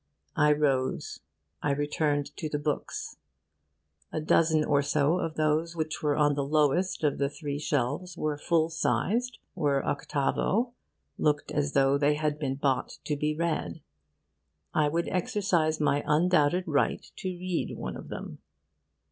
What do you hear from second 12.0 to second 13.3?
had been bought to